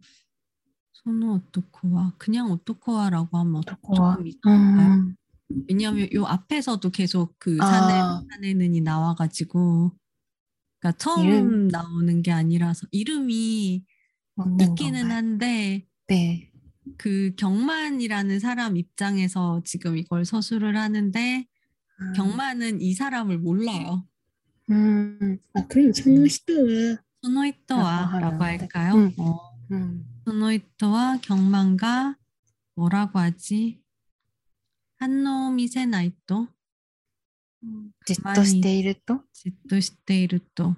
[0.92, 3.62] 소노 오토코와 그냥 오토코와라고 하면.
[3.62, 4.92] 조금 이상할까요?
[4.92, 5.16] 음,
[5.68, 7.66] 왜냐하면 요 앞에서도 계속 그 아.
[7.66, 9.90] 사내 사내는이 나와가지고
[10.78, 11.68] 그러니까 처음 이름.
[11.68, 13.84] 나오는 게 아니라서 이름이
[14.60, 15.10] 있기는?
[15.10, 16.47] 한데 네.
[16.97, 21.47] 그 경만이라는 사람 입장에서 지금 이걸 서술을 하는데
[21.99, 24.07] 아, 경만은 이 사람을 몰라요.
[24.69, 28.45] 음, 아, 그럼 その人は、 소노이토와라고 하는데.
[28.45, 28.93] 할까요?
[28.95, 29.13] 음.
[29.17, 29.39] 어,
[29.71, 32.17] 음, 소노이토와 경만가
[32.75, 33.81] 뭐라고 하지?
[34.97, 36.47] 한노미세 나이토
[38.05, 40.75] じっとしていると、 짓도 시테이르토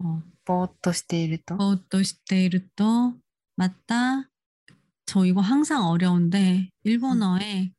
[0.00, 3.14] 어, ぼーっとしていると、 보또 시테이르토
[3.56, 4.30] 맞다.
[5.05, 7.71] 저 이거 항상 어려운데 일본어에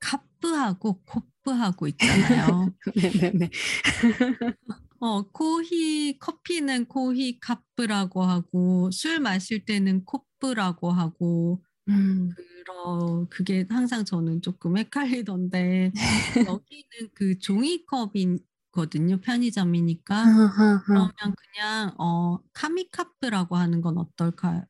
[0.00, 2.74] 카프하고 코프하고 있잖아요.
[2.94, 3.50] 네네네.
[5.00, 14.04] 어, 코히, 커피는 코히 카프라고 하고, 술 마실 때는 코프라고 하고, 음, 그러, 그게 항상
[14.04, 15.92] 저는 조금 헷갈리던데,
[16.62, 20.24] 여기는 그 종이컵이거든요, 편의점이니까.
[20.24, 20.80] 음.
[20.86, 24.64] 그러면 그냥, 어, 카미카프라고 하는 건 어떨까요?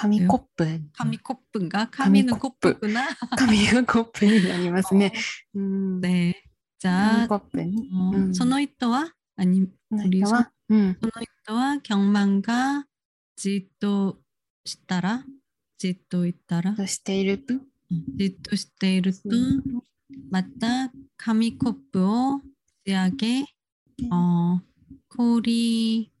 [0.00, 0.80] 紙コップ。
[0.92, 1.88] 紙コップが？
[1.88, 2.78] 紙のコップ
[3.36, 5.12] 紙がコップになりますね。
[5.54, 5.60] う。
[5.60, 6.36] ん、で、
[6.78, 7.42] じゃあ、
[8.32, 10.92] その人は、あに、人は、その
[11.42, 12.86] 人は、キャンマンが
[13.36, 14.20] じっと
[14.64, 15.24] したら、
[15.78, 17.54] じっといたら、していると、
[18.16, 19.20] じっとしていると、
[20.30, 22.40] また紙コップを
[22.86, 23.44] 仕上げ、
[24.10, 24.62] あ
[25.08, 26.12] 氷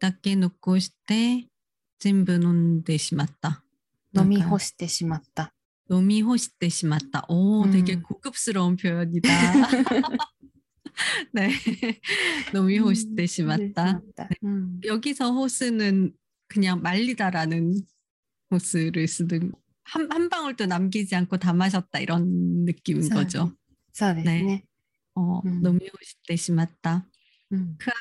[0.00, 1.46] だけ残して、
[2.01, 3.63] 시테 진부 논데 시맞다
[4.17, 5.53] 飲み干してしまった。
[5.89, 8.03] 노미 호시때 시맞다 오 되게 음.
[8.03, 9.29] 고급스러운 표현이다
[11.31, 11.49] 네
[12.53, 14.01] 노미 호시때 시맞다
[14.43, 14.81] うん。
[14.85, 16.13] 여기서 호스는
[16.49, 17.79] 그냥 말리다라는
[18.51, 23.53] 호스를 쓰는 한, 한 방울도 남기지 않고 다 마셨다 이런 느낌인そう거죠.
[23.93, 24.63] そうですね。
[25.15, 25.61] 어, 음.
[25.61, 27.07] 너무 호시때 심았다.
[27.51, 27.77] うん。
[27.77, 27.93] 크아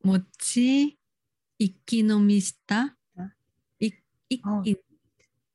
[0.07, 0.09] 응.
[0.09, 0.97] 모치
[1.57, 3.29] 이키노미시타 응.
[3.79, 3.91] 이,
[4.29, 4.75] 이키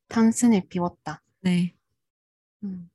[0.08, 1.74] タンスにピオッタ 네
[2.62, 2.90] うん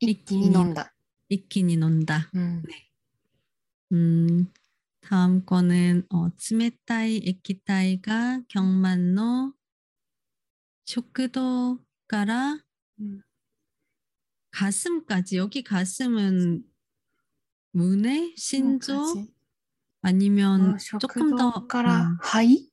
[0.00, 0.92] 一気に飲んだ
[1.28, 2.62] 이키니 논다 うん
[3.92, 4.52] 음,
[5.00, 9.54] 다음 거는 어, 츠메타이 에키타이가 경만노
[10.84, 12.58] 쇼크도가라
[13.00, 13.22] うん
[14.50, 16.64] 가슴까지 여기 가슴은
[17.72, 19.26] 문에 신조 あ
[20.01, 22.17] 아니면 어, 조금 더 가라 음.
[22.21, 22.71] 하이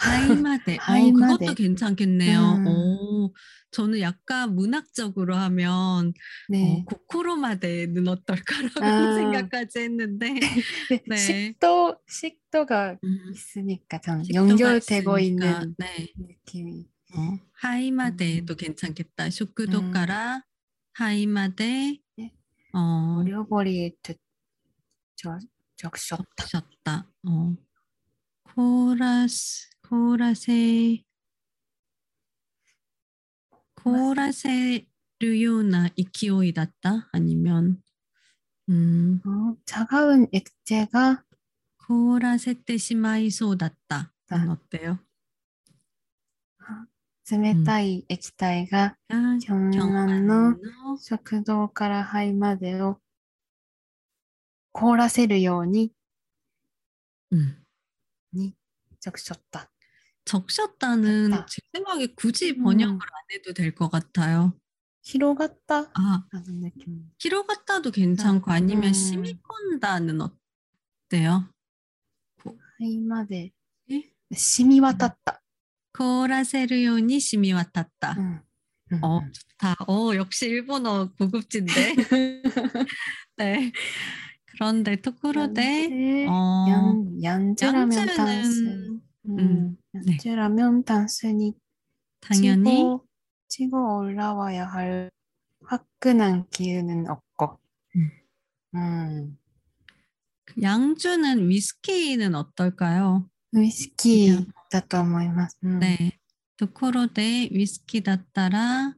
[0.00, 2.40] 하이마데 하이 어, 그것도 괜찮겠네요.
[2.40, 2.66] 음.
[2.66, 3.34] 오,
[3.70, 6.14] 저는 약간 문학적으로 하면
[6.48, 6.80] 네.
[6.80, 9.14] 어, 고코로마데는 어떨까라고 아.
[9.52, 10.34] 생각까지 했는데
[10.90, 11.02] 네.
[11.06, 11.16] 네.
[11.16, 13.18] 식도 식도가 음.
[13.32, 15.20] 있으니까 좀 연결되고 있으니까.
[15.20, 16.08] 있는 네.
[16.16, 17.38] 느낌이 어?
[17.52, 18.56] 하이마데도 음.
[18.56, 19.30] 괜찮겠다.
[19.30, 20.40] 쇼크도카라 음.
[20.94, 22.32] 하이마데 네.
[22.72, 23.18] 어.
[23.20, 23.96] 어려버리
[25.16, 25.38] 좋아.
[25.79, 26.25] 셨다.
[26.47, 27.09] 적셨다.
[27.27, 27.55] 어.
[28.43, 31.03] 코라스 코라세
[33.75, 37.07] 코라세를 요나 이키오이다った?
[37.11, 37.81] 아니면
[38.69, 41.23] 음, 어, 차가운 액체가
[41.77, 44.11] 코라세테 시마이소다った.
[44.31, 44.53] 는 아.
[44.53, 44.99] 어때요?
[47.29, 49.71] 冷たい液体が 아, 경안
[50.27, 52.99] の 경안노 食道から肺までを
[54.73, 55.91] 凍らせるように
[57.33, 57.63] 음.
[58.33, 58.53] に
[58.99, 59.69] 적셨다.
[60.25, 61.45] 적셨다는 적다.
[61.47, 62.63] 제 생각에 굳이 음.
[62.63, 62.99] 번역을 안
[63.31, 64.53] 해도 될 것 같아요.
[65.03, 65.89] 広がった。
[65.93, 67.11] 아, 라는 느낌.
[67.19, 68.93] 히로가타도 괜찮고 아, 아니면 음.
[68.93, 71.47] 시미콘다는 어때요?
[72.77, 73.53] 肺まで
[73.89, 74.01] え
[74.33, 75.41] 染み渡った。
[75.93, 78.15] 코라세를 요니 시미와탔다.
[78.17, 78.41] うん
[78.91, 79.75] うん 어, 좋다.
[79.87, 81.73] 어, 역시 일본어 고급진데.
[83.37, 83.71] 네.
[84.59, 88.65] 그런데 토쿠로데 で 어, やんやんじゅらめん炭水。
[88.67, 89.77] 양주는 う 음 ん。
[89.93, 91.55] やんじゅらめん炭水に
[92.21, 92.99] 당연히
[93.47, 95.11] 치고 올라와야 할
[95.63, 97.59] 화끈한 기운은 없고.
[98.75, 99.37] 음.
[100.61, 103.29] 양주는 위스키는 어떨까요?
[103.53, 105.57] ウイスキーだと思います。
[105.63, 106.19] うん 네.
[106.57, 108.95] 토코로데 위스키 だったら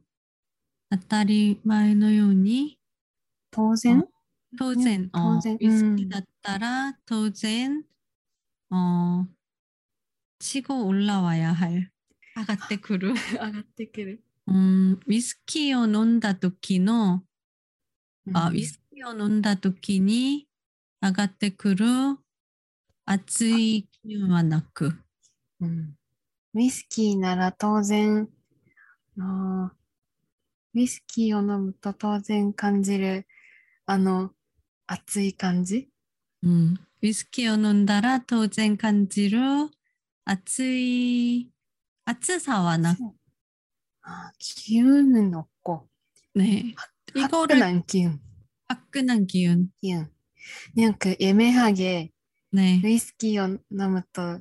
[0.90, 2.78] 当たり前のように
[3.50, 4.06] 当然、
[4.56, 7.84] 当然、当然어, 위스키 うんだったら当然
[8.70, 9.26] 어,
[10.38, 11.90] 치고 올라와야 할
[12.36, 14.22] 上がってくる上がってくる。
[14.48, 17.22] 음, 위스키を飲んだ時の
[18.32, 20.48] 아, うん 위스키を飲んだ時に
[21.00, 21.86] 上がってくる
[23.04, 24.98] 熱い気分はなく、
[25.60, 25.94] うん
[26.54, 28.28] ウイスキーなら当然、
[29.18, 29.76] あー
[30.74, 33.26] ウイスキーを飲むと当然感じる、
[33.86, 34.32] あの、
[34.86, 35.88] 熱い感じ。
[36.44, 39.40] 음, 위스키を飲んだら当然感じる
[40.24, 41.50] 熱い
[42.04, 43.00] 熱さはなく、
[44.02, 45.88] あー機運없고
[46.34, 46.74] 네.
[47.14, 48.20] 이거를 화끈한 기운.
[48.68, 49.70] 화끈한 기운.
[49.80, 50.08] 기운.
[50.74, 52.10] 그냥 그 애매하게
[52.52, 52.80] 네.
[52.82, 54.40] ウイスキーを飲むと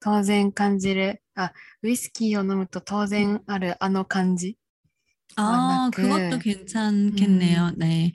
[0.00, 4.56] 当然感じる、あ、ウイスキーを飲むと当然あるあの感じ。
[5.36, 7.72] 아, 아, 그- 그것도 괜찮겠네요.
[7.76, 8.14] 네.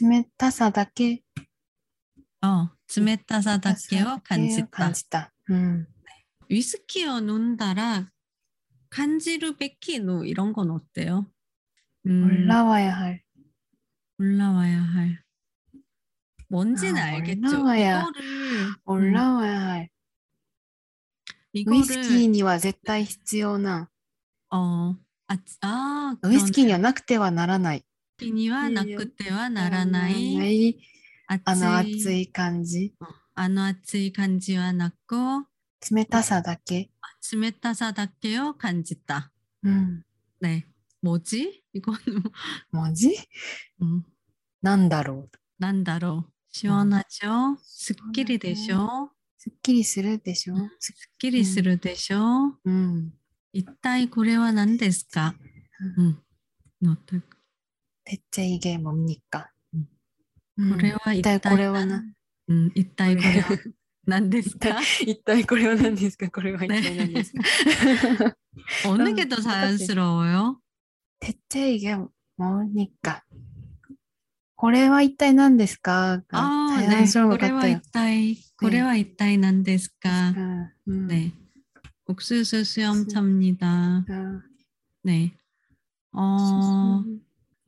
[0.00, 1.22] 冷たさだけ
[2.42, 4.92] 어, 冷たさだけを感じた感。
[4.92, 5.32] じた。
[5.48, 5.86] うん。
[6.48, 8.10] 위스키와 논다라
[8.90, 11.30] 간지루 베키노 이런 건 어때요?
[12.06, 13.22] 음, 올라와야 할.
[14.18, 15.22] 올라와야 할.
[16.48, 17.40] 뭔지는 아, 알겠죠.
[17.62, 19.88] 올라와야- 이거를 음, 올라와야 할.
[21.54, 23.88] ウイ 이거를 スキーには絶対必要な。
[24.50, 24.96] 어,
[25.28, 27.84] 아, 아 ウイスキーにはなくてはならない。
[28.20, 28.94] 위스키니와 예, 예.
[28.96, 30.80] 나쿠테와 な 나라나이 い
[31.28, 32.94] あの 아츠이 熱い感じ。
[33.00, 35.44] 어, 아노 아츠이 간지와 나고
[35.90, 36.90] 冷たさだけ。
[37.20, 39.30] 스메타사다케요 간지다.
[39.64, 40.02] うん。
[40.40, 40.64] 네.
[41.00, 41.62] 뭐지?
[41.72, 42.22] 이거는
[42.72, 43.16] 文字
[43.80, 44.02] 음,
[44.60, 45.38] なんだろう。
[45.58, 47.56] 난다로 시원하죠?
[47.62, 49.10] 스ッキリ 되죠?
[49.38, 52.58] すっきりするでしょうんす 스ッキリ するでしょ?
[52.64, 53.12] うん。
[53.52, 55.34] 이따이 고래와 난데스까?
[55.98, 56.18] 음.
[56.84, 57.22] 어떨-
[58.06, 59.50] てっちゃ이게 뭡니까?
[59.74, 59.86] 음.
[60.58, 62.14] うん 고래와 이따이 이따이 고래와 난- 난-
[62.50, 63.44] 음, 이따이 고래와
[64.06, 64.80] 난데스까?
[65.06, 68.36] 一体これは何ですかこれは一体何ですか
[68.88, 69.44] 어느 음, 게 더 똑같이.
[69.44, 70.60] 자연스러워요?
[71.20, 71.96] 대체 이게
[72.36, 73.22] 뭐니까?
[74.56, 76.86] これは一体何ですか 아, 네.
[76.86, 77.76] 자연스러운 것 고래와 같아요.
[77.78, 80.30] 이따이 고래와 이따이 난데스까?
[80.30, 81.06] 음, 음.
[81.08, 81.32] 네.
[82.06, 83.66] 옥수수 수염차입니다.
[84.08, 84.42] 아,
[85.04, 85.32] 네.
[86.12, 87.20] 어, 음,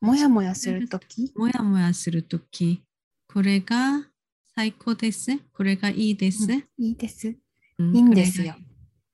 [0.00, 2.82] もやもやするとき 모야모야 する 토끼.
[3.28, 4.06] これが
[4.54, 6.46] 最高です.これがいいです.
[6.78, 7.34] いいです。
[7.80, 8.54] 음, いいんですよ。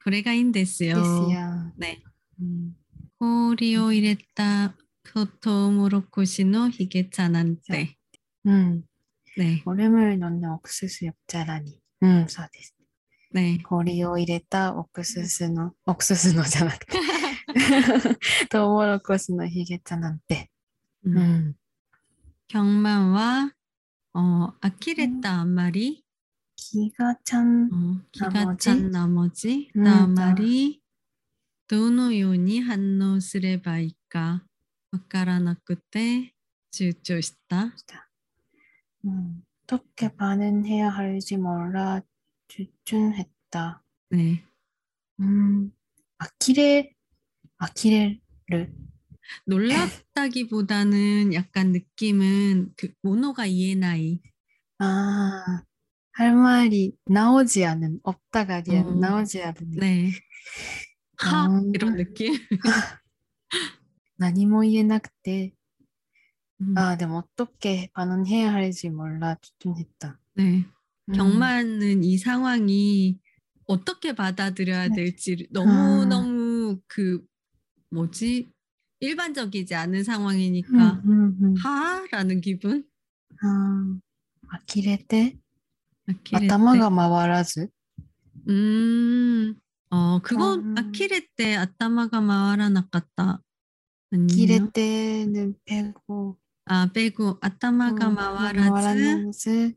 [0.02, 1.72] これがいいんですよ.ですよ。
[1.78, 1.98] 네.
[2.40, 2.76] うん。
[3.18, 4.74] 氷を入れた
[5.40, 7.96] トウモロコシのヒゲ茶なんて。
[8.44, 8.84] うん。
[9.38, 9.62] 네.
[9.64, 11.80] 얼음을 넣는 옥수수 엽자라니.
[12.02, 12.74] 음, そうです。
[13.32, 13.62] 네.
[13.62, 16.98] 氷を入れたオクススの、オクススのじゃなくて、
[18.50, 20.50] トウモロコシのヒゲ茶なんて。
[21.06, 21.16] 음.
[21.16, 21.54] うん。
[22.48, 23.50] 경만와
[24.14, 26.04] 어, 아키레타 말이
[26.56, 28.64] 気がちゃん、 어, 기가 나머지?
[28.64, 30.80] 찬 나머지 음, 나 말이
[31.68, 34.44] どのように反応すればいいか
[34.90, 36.34] わからなくて
[36.72, 37.74] 躊躇した。
[39.04, 39.42] 음.
[39.64, 42.02] 어떻게 반응해야 할지 몰라
[42.48, 43.82] 주춤했다.
[44.10, 44.44] 네.
[45.20, 45.72] 음,
[46.18, 46.92] 아키레,
[47.56, 48.74] 아키레를.
[49.46, 54.20] 놀랍다기보다는 약간 느낌은 그 모노가 이해나이.
[54.78, 55.62] 아,
[56.12, 59.00] 할 말이 나오지 않은, 없다가 아니라 음.
[59.00, 59.70] 나오지 않은.
[59.78, 60.10] 네.
[61.16, 61.72] 하 음.
[61.74, 62.34] 이런 느낌.
[64.18, 65.52] 何も言えなくて、
[66.60, 70.20] 음, 아, 근데 뭐 어떻게 반응해야 할지 몰라 주춤했다.
[70.34, 70.64] 네.
[71.08, 71.12] 음.
[71.12, 73.18] 경마는 이 상황이
[73.66, 74.94] 어떻게 받아들여야 네.
[74.94, 77.24] 될지 너무너무 그
[77.90, 78.52] 뭐지?
[79.00, 81.54] 일반적이지 않은 상황이니까 음, 음, 음.
[81.56, 82.84] 하라는 기분?
[83.42, 83.96] 아,
[84.48, 85.36] 아키레테?
[86.08, 87.68] 아키레頭が回らず?
[88.48, 89.54] 음,
[89.90, 90.74] 어, 그건 음.
[90.78, 93.40] 아키레 때 아따마가 마와라 나갔다.
[94.12, 94.26] 아니요?
[94.28, 96.36] 切れてるペゴ
[96.66, 99.24] 아, 빼고 아따마가 마와라즈.
[99.26, 99.74] らず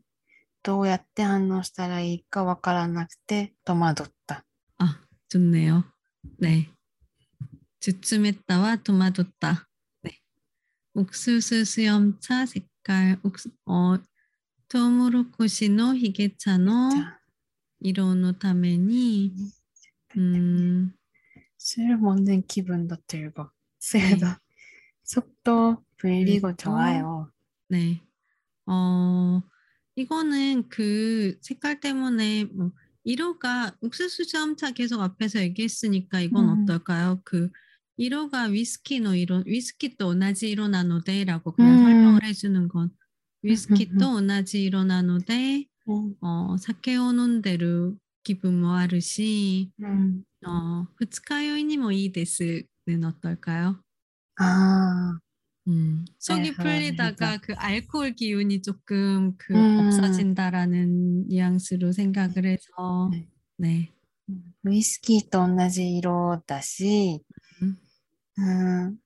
[0.62, 4.44] どうやって反応したらいいかわからなくて戸惑った。
[4.78, 5.84] 아, 좋네요.
[6.38, 6.70] 네.
[7.81, 9.67] 주춤했다와 도마줬다.
[10.03, 10.17] 네.
[10.93, 13.97] 옥수수 수염차 색깔 옥수 어
[14.69, 16.71] 토모로코시노 히게차노
[17.81, 19.33] 이론노 타메니
[20.17, 20.93] 음
[21.63, 24.35] 술 먹는 기분도 들고 세다 네.
[25.03, 27.31] 속도 불리고 좋아요.
[27.69, 28.01] 네.
[28.65, 29.43] 어
[29.95, 32.71] 이거는 그 색깔 때문에 뭐
[33.03, 36.63] 이로가 옥수수 수염차 계속 앞에서 얘기했으니까 이건 음.
[36.63, 37.21] 어떨까요?
[37.23, 37.51] 그
[38.00, 41.84] 色가 위스키노 色, 위스키도 同じ色なので 라고 그냥 음.
[41.84, 42.90] 설명을 해주는 건
[43.42, 50.24] 위스키도 同じ色なので 음, 어, 사케を飲んでる 기분도 あるし 음.
[50.44, 53.82] 어, 二日酔いにもいいです는 어떨까요?
[54.38, 55.18] 아,
[55.66, 59.86] 음, 속이 네, 풀리다가 그 알코올 기운이 조금 그 음.
[59.86, 63.28] 없어진다라는 뉘앙스로 생각을 해서 네.
[63.58, 63.92] 네.
[64.64, 67.22] ウイスキーと同じ色だし、
[68.40, 68.98] うんうん、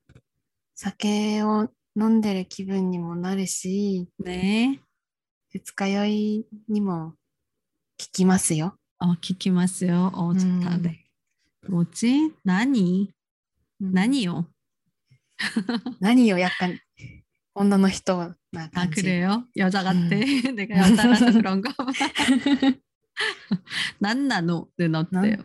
[0.74, 4.81] 酒を飲んでる気分にもなるし、 네.
[5.53, 7.16] 二日酔いにも効
[8.12, 8.76] きますよ。
[8.99, 10.11] 어, 기키마스요.
[10.14, 10.76] 어, 좋다.
[10.76, 10.83] 음.
[10.83, 11.05] 네.
[11.68, 12.33] 뭐지?
[12.45, 13.12] 나니?
[13.81, 14.47] うん 나니요?
[16.01, 16.78] 何よ、약간
[17.55, 19.03] 女の人な 아, 感じ。
[19.03, 19.47] 그래요?
[19.57, 20.01] 여자 같아.
[20.55, 21.87] 내가 여자라서 그런가 봐.
[23.99, 25.37] 난나노는 어때요?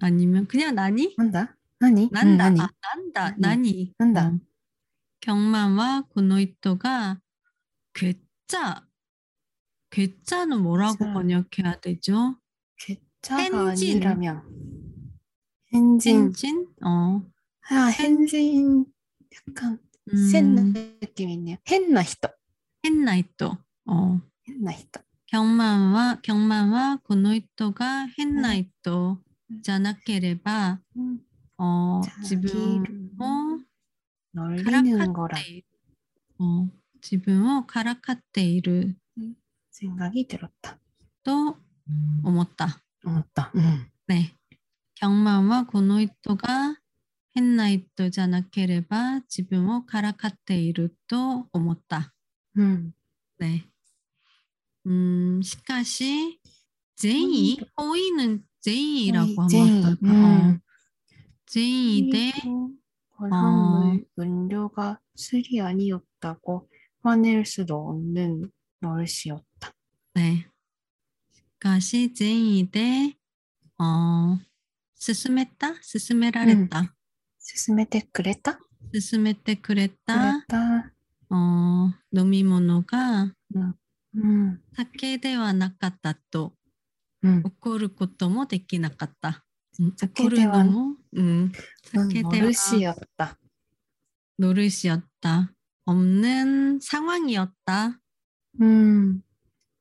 [0.00, 1.14] 아니면 그냥 나니?
[1.80, 2.48] なんだ何 난다.
[2.48, 3.36] うん何 아, 난다.
[3.38, 3.40] 나니.
[3.40, 3.94] 나니.
[3.98, 4.26] 난다.
[4.28, 4.38] 어.
[5.20, 7.20] 경마와 고노이토가
[7.94, 8.86] 괴짜.
[9.90, 11.12] 괴짜는 뭐라고 괴짜.
[11.12, 12.36] 번역해야 되죠?
[12.78, 13.98] 血茶が 헨진.
[13.98, 14.42] ニラミャン。
[15.72, 16.32] 変人。
[16.32, 16.66] 헨진?
[16.84, 17.22] 어.
[17.70, 18.84] 아, 헨진.
[19.48, 19.78] 약간
[20.12, 21.56] 음, 変な느낌이 있네요.
[21.64, 22.30] 変な人。
[22.84, 23.56] 헨나이토.
[23.86, 24.20] 어.
[24.44, 25.02] 変な人。
[25.26, 29.18] 경마와 경마와 고노이토가 헨나이토
[29.62, 31.20] 자나케레바 うん
[31.58, 33.58] 어 じゃあ 지분 も 뭐
[34.34, 35.62] 乗りぬんごら 가라카테
[36.38, 36.68] 어
[37.00, 38.94] 지분を 가라카테이르
[39.70, 40.78] 생각이 들었다.
[41.24, 41.56] 또
[42.24, 43.50] 思った 思った。
[43.54, 43.90] うん。
[44.08, 44.34] 네
[44.94, 46.76] 경마와 고노이토가
[47.34, 52.12] 헨나이토 자나케레바 지분を 가라카테이르 또 思った
[52.56, 52.92] うん。
[53.38, 53.64] 네.
[54.86, 56.38] 음, 시카시
[56.96, 59.96] 제이 호이는 제이라고 하면 제이, 어떨까?
[60.04, 60.60] 음.
[61.46, 62.32] 어, 제이 대
[63.16, 66.68] 화산물 음료가 술이 아니었다고
[67.02, 68.50] 화낼 수도 없는
[68.80, 69.72] 노릇이었다.
[70.14, 70.46] 네.
[71.32, 73.16] 시카시 제이 대
[73.78, 74.38] 어,
[75.04, 76.94] 勧めた勧められた、
[77.38, 78.60] 勧めてくれたく
[79.10, 80.92] 勧めてくれれたた。
[81.30, 83.34] 어, 飲み物が
[84.14, 84.62] うん。
[84.76, 86.54] 酒ではなかったと
[87.22, 87.42] うん。
[87.44, 89.44] 怒ることもできなかった。
[89.78, 91.52] うん怒る酒ではのも、うん、
[91.84, 93.38] 酒では 노릇이었다.
[94.38, 95.52] 노릇이었다.
[95.86, 98.00] 없는 상황이었다.
[98.60, 99.22] 음.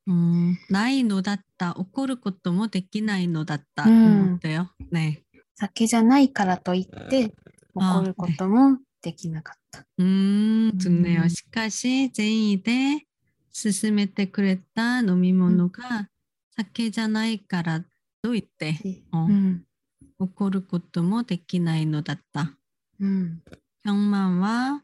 [0.08, 3.84] 음, 나이 노dat다.怒ることもできないのだった.
[3.88, 4.36] 음.
[4.39, 4.70] 어때요?
[4.92, 5.24] 네.
[5.56, 7.34] 酒じゃないからといって
[7.76, 9.86] 怒ることもできなかった。
[10.00, 11.22] 음, 좋네요.
[11.24, 11.30] 음.
[11.30, 13.06] しかし、善意で
[13.54, 16.10] 勧めてくれた飲み物が
[16.56, 17.86] 酒じゃないから
[18.24, 19.64] といって、う어, ん。
[20.20, 22.56] 怒ることもできないのだった.
[23.00, 23.42] うん。
[23.84, 24.82] 경마와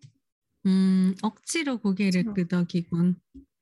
[0.65, 2.33] 음, 억지로 고개를 억지로.
[2.33, 3.15] 끄덕이군.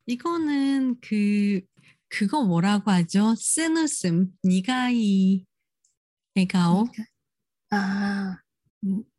[0.07, 1.61] 이거는 그
[2.07, 3.35] 그거 뭐라고 하죠?
[3.35, 5.43] 쓴 웃음, 니가이
[6.35, 6.87] 에가오.
[7.71, 8.41] ああ。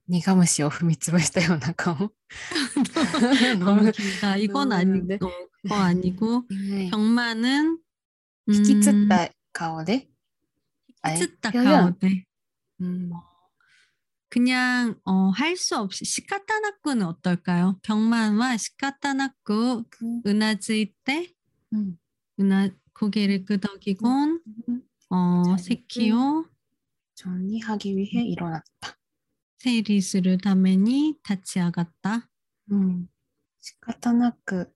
[0.09, 2.11] 苦虫を踏みつぶしたような顔。
[3.59, 4.37] 너무 길다.
[4.37, 5.19] 이건 너무 아니고 힘든데?
[5.19, 7.79] 그거 아니고 はい 경마는
[8.49, 10.09] 引きつっ 음, た顔で。
[11.05, 12.25] 히키츠다 아예 가오데
[12.81, 13.11] うん。
[14.29, 17.79] 그냥 어, 할 수 없이 시카타나쿠는 어떨까요?
[17.83, 20.23] 경마와 시카타나쿠 うん。
[20.27, 21.33] 은하즈일 때
[21.73, 21.99] うん。
[22.41, 24.41] 은하 고개를 끄덕이곤
[25.11, 26.45] 어, 잘 세키오
[27.15, 28.99] 정리하기 위해 일어났다.
[29.59, 32.29] 세리するために立ち上がった。
[32.69, 33.09] うん。
[33.61, 34.73] 仕方なく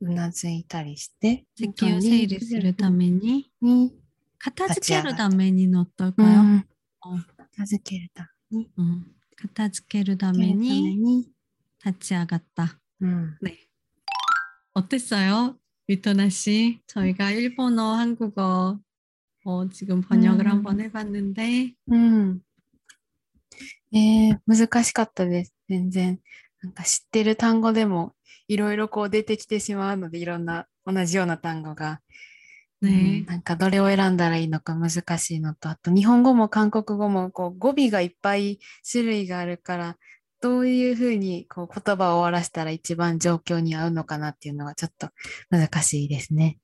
[0.00, 3.92] うなずいたりして、席を整理するために、に、
[4.38, 6.42] 片付ける立ち上がったために乗ったうかよ。
[6.42, 6.66] ん。
[7.06, 7.26] うん
[7.58, 11.28] 片付けるために、うん片付けるた片付けめるためにに、
[11.84, 12.78] 立ち上がった。
[13.02, 13.36] 음.
[13.42, 13.58] 네.
[14.74, 15.58] 어땠어요?
[15.86, 16.80] 위토나 씨?
[16.86, 18.80] 저희가 일본어, 한국어
[19.44, 20.50] 어, 지금 번역을 음.
[20.50, 22.40] 한번 해봤는데 うん。
[23.92, 25.54] えー、難しかったです。
[25.68, 26.18] 全然。
[26.62, 28.14] なんか知ってる単語でも
[28.48, 32.00] いろいろこう出てきてしまうので、いろんな同じような単語が。
[32.82, 33.26] うん 네.
[33.26, 38.58] なんかどれを選んだらいいのか難しいのと、あと日本語も韓国語もこう語尾がいっぱい
[38.90, 39.96] 種類があるから、
[40.40, 45.08] どういうふうにこう言葉を終わらせたら一番状況に合うのかなっていうのがちょっと
[45.50, 46.58] 難しいですね。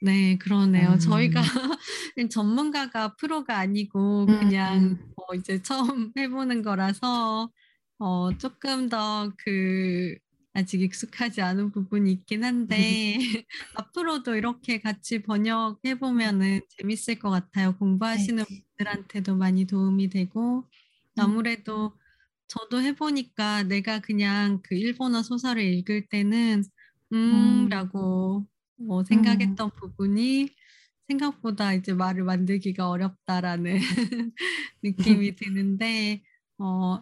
[0.00, 0.92] 네, 그러네요.
[0.92, 0.98] 음.
[1.00, 1.42] 저희가
[2.30, 5.12] 전문가가 프로가 아니고 음, 그냥 음.
[5.16, 7.50] 어, 이제 처음 해보는 거라서
[7.98, 10.16] 어, 조금 더 그
[10.53, 13.17] 아직 익숙하지 않은 부분이 있긴 한데
[13.75, 17.75] 앞으로도 이렇게 같이 번역해 보면은 재밌을 것 같아요.
[17.77, 20.63] 공부하시는 분들한테도 많이 도움이 되고
[21.17, 21.97] 아무래도
[22.47, 26.63] 저도 해보니까 내가 그냥 그 일본어 소설을 읽을 때는
[27.13, 27.17] 음.
[27.17, 28.45] 음라고
[28.75, 30.49] 뭐 생각했던 부분이
[31.07, 33.79] 생각보다 이제 말을 만들기가 어렵다라는
[34.83, 36.21] 느낌이 드는데
[36.57, 37.01] 어,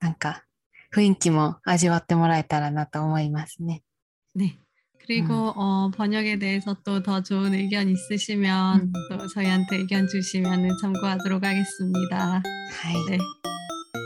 [0.00, 0.44] なんか
[0.94, 3.82] 雰囲気も味わってもらえたらなと思いますね。
[4.36, 4.58] 네.
[5.06, 8.92] 그리고 어, 번역에 대해서 또 더 좋은 의견 있으시면 음.
[9.10, 12.42] 또 저희한테 의견 주시면 참고하도록 하겠습니다.
[12.42, 13.10] はい。
[13.10, 13.18] 네.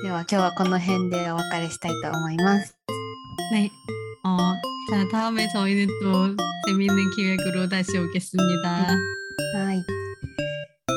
[0.02, 2.74] では今日はこの辺でお別れしたいと思います。
[3.52, 3.70] 네.
[4.24, 4.36] 어,
[4.90, 6.36] 자, 다음에 저희는 또
[6.66, 8.96] 재미있는 기획으로 다시 오겠습니다.
[9.54, 9.84] はい。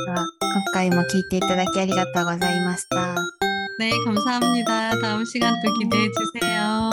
[0.05, 3.34] では今回も聞いていただきありがとうございました。
[3.78, 4.98] 네, 감사합니다.
[5.00, 6.90] 다음 시간 또 기대해 주세요.